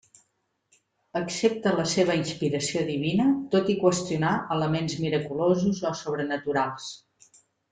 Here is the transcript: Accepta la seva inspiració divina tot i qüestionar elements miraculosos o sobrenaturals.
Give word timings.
Accepta 1.19 1.73
la 1.79 1.85
seva 1.91 2.15
inspiració 2.21 2.83
divina 2.87 3.27
tot 3.57 3.69
i 3.75 3.77
qüestionar 3.83 4.33
elements 4.57 4.97
miraculosos 5.05 5.85
o 5.91 5.97
sobrenaturals. 6.05 6.91